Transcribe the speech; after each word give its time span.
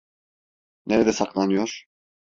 Nerede 0.85 1.13
saklanıyor? 1.13 1.85